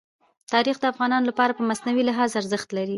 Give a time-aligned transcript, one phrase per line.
[0.53, 2.89] تاریخ د افغانانو لپاره په معنوي لحاظ ارزښت لري.